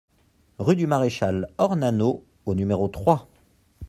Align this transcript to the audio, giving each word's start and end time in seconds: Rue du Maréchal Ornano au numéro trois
Rue 0.57 0.75
du 0.75 0.87
Maréchal 0.87 1.47
Ornano 1.59 2.25
au 2.47 2.55
numéro 2.55 2.87
trois 2.87 3.27